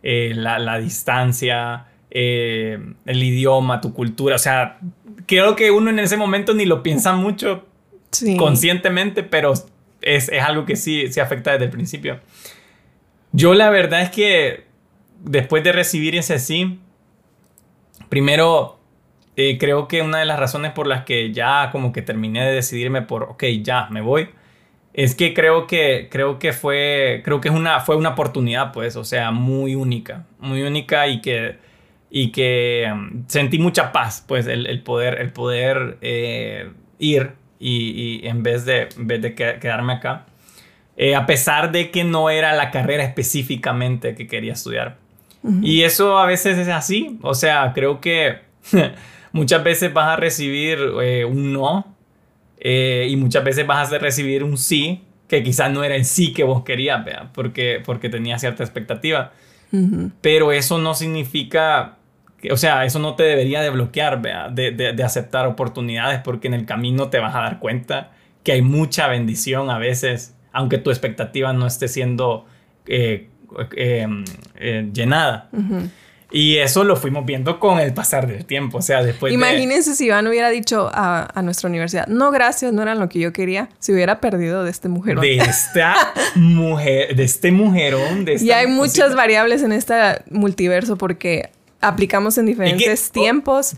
[0.02, 4.36] eh, la, distancia, eh, el idioma, tu cultura.
[4.36, 4.78] O sea,
[5.26, 7.66] creo que uno en ese momento ni lo piensa mucho
[8.38, 9.52] conscientemente, pero
[10.00, 12.20] es, algo que sí, sí afecta desde el principio.
[13.32, 14.64] Yo la verdad es que
[15.22, 16.78] después de recibir ese sí,
[18.08, 18.78] primero
[19.36, 22.52] eh, creo que una de las razones por las que ya como que terminé de
[22.54, 24.30] decidirme por, ok, ya, me voy,
[24.96, 28.96] es que creo que, creo que fue, creo que es una, fue una oportunidad, pues,
[28.96, 31.58] o sea, muy única, muy única y que,
[32.10, 38.42] y que um, sentí mucha paz, pues, el, poder, el poder eh, ir y, en
[38.42, 40.24] vez de, vez de quedarme acá,
[40.96, 44.96] eh, a pesar de que no era la carrera específicamente que quería estudiar.
[45.62, 48.38] Y eso a veces es así, o sea, creo que
[49.32, 51.95] muchas veces vas a recibir eh, un no
[52.68, 56.32] eh, y muchas veces vas a recibir un sí que quizás no era el sí
[56.32, 57.00] que vos querías,
[57.32, 59.30] porque, porque tenía cierta expectativa.
[60.20, 61.98] Pero eso no significa,
[62.40, 64.20] que, o sea, eso no te debería de bloquear,
[64.52, 68.10] De, de, aceptar oportunidades, porque en el camino te vas a dar cuenta
[68.42, 72.46] que hay mucha bendición a veces, aunque tu expectativa no esté siendo
[72.86, 73.28] eh,
[74.92, 75.50] llenada.
[76.30, 80.06] Y eso lo fuimos viendo con el pasar del tiempo, o sea, después Imagínense si
[80.06, 83.68] Iván hubiera dicho a, a, nuestra universidad, no, gracias, no eran lo que yo quería,
[83.78, 85.22] se hubiera perdido de este mujerón.
[85.22, 85.94] De esta
[86.34, 89.94] mujer, de este mujerón, de Y hay muchas variables en este
[90.28, 93.76] multiverso porque aplicamos en diferentes tiempos.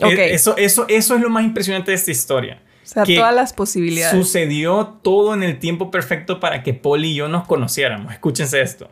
[0.00, 0.32] Oh, okay.
[0.32, 2.62] Eso, eso, eso es lo más impresionante de esta historia.
[2.86, 4.16] O sea, todas las posibilidades.
[4.16, 8.12] Sucedió todo en el tiempo perfecto para que Paul y yo nos conociéramos.
[8.12, 8.88] Escúchense esto.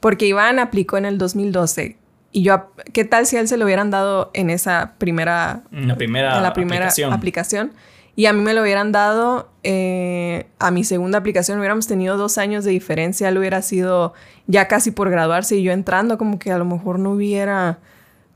[0.00, 1.96] Porque Iván aplicó en el 2012.
[2.32, 5.62] Y yo, ¿qué tal si a él se lo hubieran dado en esa primera...
[5.72, 7.72] En la primera, la primera aplicación.
[8.16, 11.58] Y a mí me lo hubieran dado eh, a mi segunda aplicación.
[11.58, 13.30] Hubiéramos tenido dos años de diferencia.
[13.30, 14.12] Él hubiera sido
[14.46, 17.78] ya casi por graduarse y yo entrando como que a lo mejor no hubiera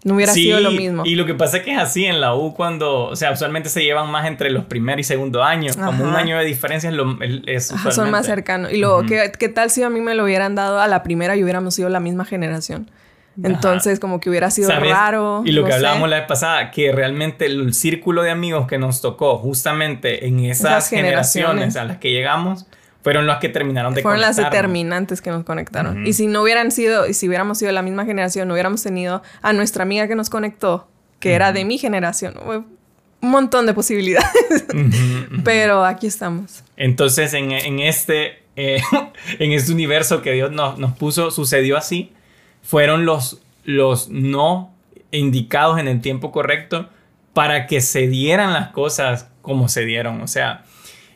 [0.05, 1.03] no hubiera sido lo mismo.
[1.05, 3.71] Y lo que pasa es que es así en la U cuando, o sea, usualmente
[3.71, 5.77] se llevan más entre los primer y segundo años.
[5.77, 8.71] Como un año de diferencia es, lo, es Son más cercanos.
[8.73, 11.37] Y luego, ¿qué, ¿qué, tal si a mí me lo hubieran dado a la primera
[11.37, 12.91] y hubiéramos sido la misma generación?
[13.43, 15.43] Entonces, como que hubiera sido raro.
[15.45, 19.01] Y lo que hablábamos la vez pasada, que realmente el círculo de amigos que nos
[19.01, 22.67] tocó justamente en esas, generaciones a las que llegamos
[23.05, 26.07] fueron las que terminaron de Fueron las determinantes que nos conectaron.
[26.07, 29.23] Y si no hubieran sido, y si hubiéramos sido la misma generación, no hubiéramos tenido
[29.43, 30.89] a nuestra amiga que nos conectó,
[31.21, 32.35] que era de mi generación.
[32.47, 34.65] Un montón de posibilidades.
[35.45, 36.65] Pero aquí estamos.
[36.79, 38.81] Entonces, en, este, eh,
[39.39, 42.11] en este universo que Dios nos, nos, puso, sucedió así.
[42.63, 44.73] Fueron los, los no
[45.11, 46.89] indicados en el tiempo correcto
[47.35, 50.23] para que se dieran las cosas como se dieron.
[50.23, 50.65] O sea,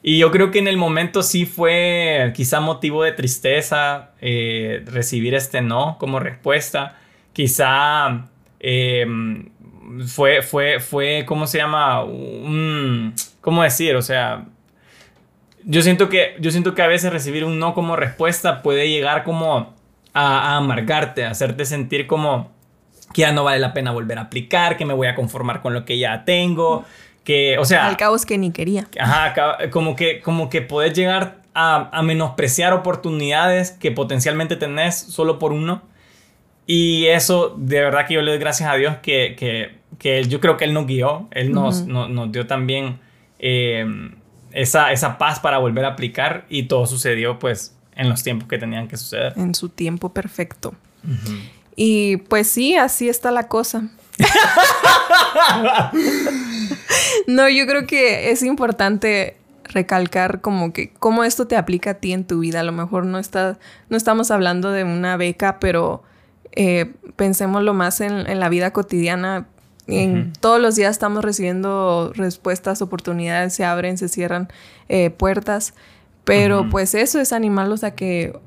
[0.02, 5.34] y yo creo que en el momento sí fue quizá motivo de tristeza eh, recibir
[5.34, 6.96] este no como respuesta.
[7.32, 8.28] Quizá
[8.60, 9.50] em,
[10.06, 12.04] fue, fue, fue, ¿cómo se llama?
[12.04, 13.96] Un, ¿Cómo decir?
[13.96, 14.46] O sea,
[15.64, 19.24] yo siento, que, yo siento que a veces recibir un no como respuesta puede llegar
[19.24, 19.74] como
[20.14, 22.52] a, a amargarte, a hacerte sentir como
[23.12, 25.74] que ya no vale la pena volver a aplicar, que me voy a conformar con
[25.74, 26.84] lo que ya tengo
[27.28, 27.86] que, o sea...
[27.86, 28.88] Al cabo es que ni quería.
[28.98, 35.52] Ajá, como que, como que puedes llegar a, menospreciar oportunidades que potencialmente tenés solo por
[35.52, 35.82] uno.
[36.66, 40.40] Y eso, de verdad que yo le doy gracias a Dios que, que, que yo
[40.40, 42.98] creo que Él nos guió, Él nos, nos, dio también
[43.38, 44.14] em,
[44.52, 48.56] esa, esa paz para volver a aplicar y todo sucedió pues en los tiempos que
[48.56, 49.34] tenían que suceder.
[49.36, 50.72] En su tiempo perfecto.
[51.76, 53.90] Y pues sí, así está la cosa.
[57.26, 62.12] no, yo creo que es importante recalcar como que cómo esto te aplica a ti
[62.12, 62.60] en tu vida.
[62.60, 66.02] A lo mejor no está, no estamos hablando de una beca, pero
[66.52, 69.46] eh, pensémoslo más en, la vida cotidiana.
[69.86, 74.48] En, Todos los días estamos recibiendo respuestas, oportunidades, se abren, se cierran
[74.88, 75.74] eh, puertas.
[76.24, 78.38] Pero pues eso es animarlos a que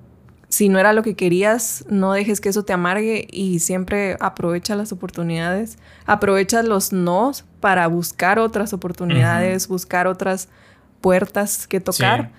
[0.52, 4.76] si no era lo que querías, no dejes que eso te amargue y siempre aprovecha
[4.76, 10.50] las oportunidades, aprovecha los no para buscar otras oportunidades, buscar otras
[11.00, 12.32] puertas que tocar.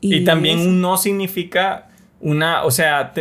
[0.00, 1.88] Y, también un no significa
[2.20, 3.12] una, o sea,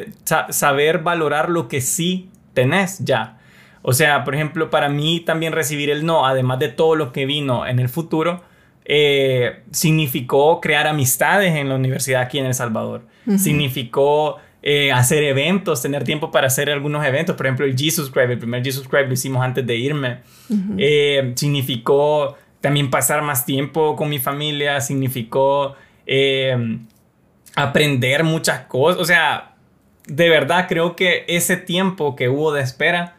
[0.51, 3.39] saber valorar lo que sí tenés ya.
[3.81, 7.25] O sea, por ejemplo, para mí también recibir el no, además de todo lo que
[7.25, 8.43] vino en el futuro,
[8.85, 15.81] eh, significó crear amistades en la universidad aquí en El Salvador significó eh, hacer eventos,
[15.81, 17.35] tener tiempo para hacer algunos eventos.
[17.35, 20.19] Por ejemplo, el Jesus Christ, el primer Jesus Christ lo hicimos antes de irme.
[20.77, 26.79] Eh, significó también pasar más tiempo con mi familia, significó eh,
[27.55, 28.99] aprender muchas cosas.
[29.01, 29.55] O sea,
[30.05, 33.17] de verdad creo que ese tiempo que hubo de espera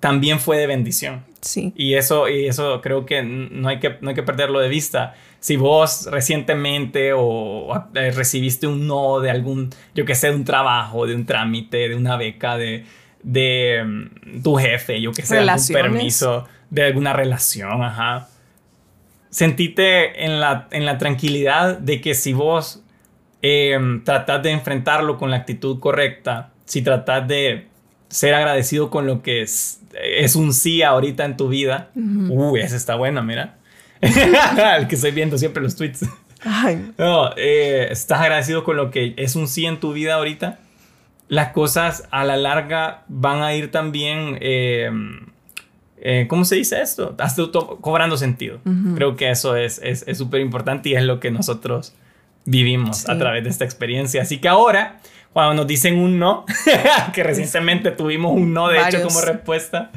[0.00, 1.24] también fue de bendición.
[1.40, 1.72] Sí.
[1.76, 5.14] Y eso, y eso creo que no hay que, no hay que perderlo de vista.
[5.40, 10.44] Si vos recientemente o eh, recibiste un no de algún, yo que sé, de un
[10.44, 12.84] trabajo, de un trámite, de una beca, de,
[13.22, 18.28] de mm, tu jefe, yo que sé, algún permiso, de alguna relación, ajá.
[19.30, 22.82] Sentite en la, en la tranquilidad de que si vos
[23.42, 27.66] eh, tratás de enfrentarlo con la actitud correcta, si tratás de
[28.08, 32.76] ser agradecido con lo que es, es un sí ahorita en tu vida, uy, esa
[32.76, 33.56] está buena, mira.
[34.00, 36.06] El que estoy viendo siempre los tweets.
[36.96, 40.58] No, eh, estás agradecido con lo que es un sí en tu vida ahorita.
[41.28, 44.90] Las cosas a la larga van a ir también, eh,
[45.98, 47.14] eh, ¿cómo se dice esto?
[47.18, 47.42] Hasta
[47.80, 48.60] cobrando sentido.
[48.96, 49.80] Creo que eso es
[50.14, 51.94] súper es, importante y es lo que nosotros
[52.46, 54.22] vivimos a través de esta experiencia.
[54.22, 54.98] Así que ahora,
[55.32, 56.46] cuando nos dicen un no,
[57.12, 59.92] que recientemente tuvimos un no, de hecho, como respuesta,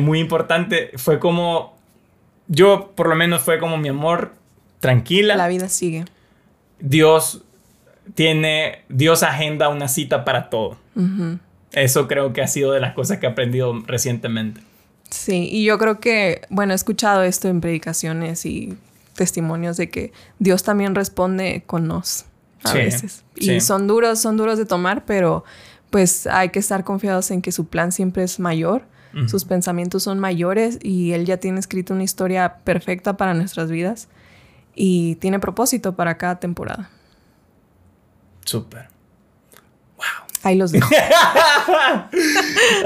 [0.00, 1.71] muy importante, fue como
[2.52, 4.34] yo por lo menos fue como mi amor,
[4.80, 5.36] tranquila.
[5.36, 6.04] La vida sigue.
[6.80, 7.42] Dios
[8.14, 10.76] tiene, Dios agenda una cita para todo.
[11.72, 14.60] Eso creo que ha sido de las cosas que he aprendido recientemente.
[15.08, 18.76] Sí, y yo creo que, bueno, he escuchado esto en predicaciones y
[19.14, 22.26] testimonios de que Dios también responde con nos
[22.64, 23.24] a veces.
[23.34, 25.44] Y son duros, son duros de tomar, pero
[25.88, 28.82] pues hay que estar confiados en que su plan siempre es mayor
[29.26, 34.08] sus pensamientos son mayores y él ya tiene escrito una historia perfecta para nuestras vidas
[34.74, 36.90] y tiene propósito para cada temporada.
[38.44, 38.88] Súper.
[39.96, 40.06] Wow.
[40.42, 40.88] Ahí los dejo.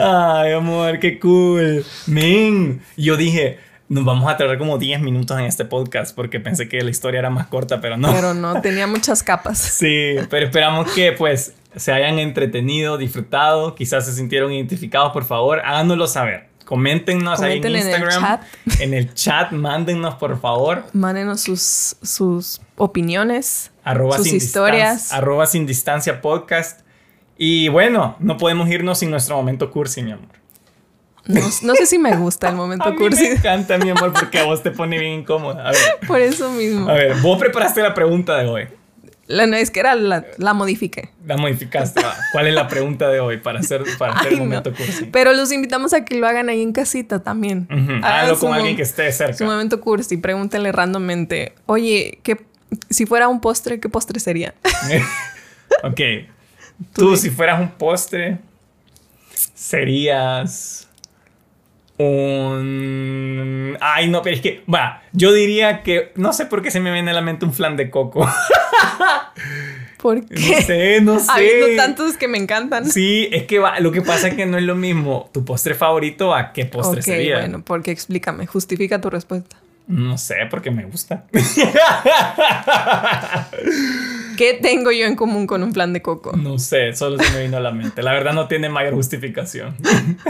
[0.00, 1.84] Ay, amor, qué cool.
[2.06, 3.58] Men, yo dije,
[3.88, 7.20] nos vamos a tardar como 10 minutos en este podcast porque pensé que la historia
[7.20, 8.12] era más corta, pero no.
[8.12, 9.58] Pero no, tenía muchas capas.
[9.58, 15.60] Sí, pero esperamos que pues se hayan entretenido, disfrutado, quizás se sintieron identificados, por favor,
[15.60, 16.48] háganoslo saber.
[16.64, 18.40] Coméntenos ahí en Instagram,
[18.80, 19.52] en el, chat.
[19.52, 20.84] mándennos por favor.
[20.92, 23.70] Mándenos sus, sus opiniones,
[24.16, 25.12] sus historias.
[25.12, 26.80] Arroba sin distancia podcast.
[27.38, 30.28] Y bueno, no podemos irnos sin nuestro momento cursi, mi amor.
[31.26, 33.22] No, sé si me gusta el momento cursi.
[33.22, 35.70] Me encanta, mi amor, porque a vos te pone bien incómoda.
[36.08, 36.88] Por eso mismo.
[36.88, 38.68] A ver, vos preparaste la pregunta de hoy.
[39.28, 41.10] La, no, es que era la, la modifiqué.
[41.26, 42.00] La modificaste.
[42.32, 45.06] ¿Cuál es la pregunta de hoy para hacer, para hacer el momento cursi?
[45.06, 47.66] Pero los invitamos a que lo hagan ahí en casita también.
[48.02, 49.36] Háganlo con alguien que esté cerca.
[49.36, 50.16] Su momento cursi.
[50.16, 52.36] Pregúntenle randommente, oye, ¿qué,
[52.90, 54.54] si fuera un postre, ¿qué postre sería?
[55.82, 56.00] ok.
[56.92, 58.38] Tú, si fueras un postre,
[59.54, 60.85] serías
[61.98, 63.76] un...
[63.80, 66.92] Ay, no, pero es que, va, yo diría que, no sé por qué se me
[66.92, 68.28] viene a la mente un flan de coco.
[70.00, 70.34] ¿Por qué?
[70.34, 71.26] No sé, no sé.
[71.30, 72.90] Habiendo tantos que me encantan.
[72.90, 75.74] Sí, es que va, lo que pasa es que no es lo mismo tu postre
[75.74, 77.38] favorito a qué postre okay, sería.
[77.38, 79.56] bueno, porque explícame, justifica tu respuesta.
[79.88, 81.26] No sé, porque me gusta.
[84.36, 86.36] ¿Qué tengo yo en común con un flan de coco?
[86.36, 88.02] No sé, solo se me vino a la mente.
[88.02, 89.76] La verdad no tiene mayor justificación.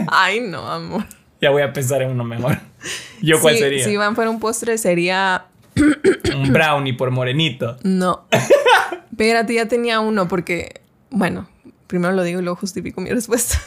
[0.08, 1.06] Ay, no, amor.
[1.40, 2.58] Ya voy a pensar en uno mejor.
[3.22, 3.84] ¿Yo cuál sería?
[3.84, 5.46] Si van fuera un postre, sería.
[5.76, 7.76] un brownie por morenito.
[7.82, 8.26] No.
[9.10, 10.80] Espérate, ya tenía uno porque.
[11.10, 11.48] Bueno,
[11.86, 13.60] primero lo digo y luego justifico mi respuesta.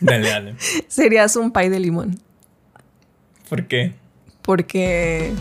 [0.00, 0.54] Dale, dale.
[0.88, 2.20] Serías un pay de limón.
[3.48, 3.94] ¿Por qué?
[4.42, 5.32] Porque.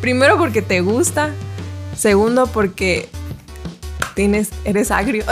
[0.00, 1.30] primero porque te gusta.
[1.96, 3.08] Segundo porque
[4.14, 5.24] tienes, eres agrio.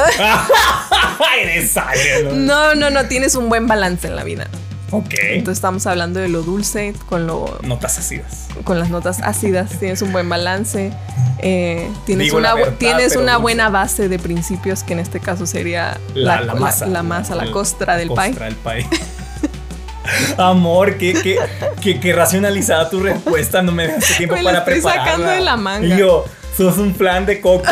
[1.41, 2.33] eres agrio.
[2.33, 2.75] ¿no?
[2.75, 4.49] no, no, tienes un buen balance en la vida.
[4.93, 5.15] Ok.
[5.23, 7.59] Entonces estamos hablando de lo dulce con lo...
[7.63, 8.49] Notas ácidas.
[8.65, 9.79] Con las notas ácidas.
[9.79, 10.93] tienes un buen balance.
[11.39, 16.43] Eh, tienes una, tienes una buena base de principios que en este caso sería la,
[16.55, 16.87] masa.
[16.87, 18.17] La, masa, la, costra del pie.
[18.17, 18.87] Costra del pie.
[20.39, 21.39] Amor, qué,
[21.81, 23.63] qué, qué, racionalizada tu respuesta.
[23.63, 25.87] No me dejaste tiempo me para estoy sacando de la manga.
[25.87, 26.25] Y yo,
[26.57, 27.65] sos un plan de coco.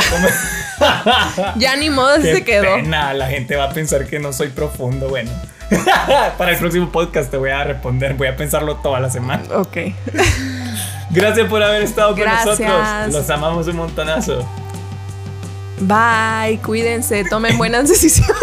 [1.56, 2.76] ya ni modo se quedó.
[2.76, 3.12] Pena.
[3.14, 5.08] La gente va a pensar que no soy profundo.
[5.08, 5.30] Bueno,
[6.38, 8.14] para el próximo podcast te voy a responder.
[8.14, 9.44] Voy a pensarlo toda la semana.
[9.56, 9.76] Ok.
[11.10, 13.12] Gracias por haber estado con nosotros.
[13.12, 14.46] Los amamos un montonazo.
[15.80, 18.34] Bye, cuídense, tomen buenas decisiones.